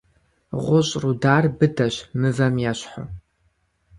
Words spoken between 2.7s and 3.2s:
ещхьу.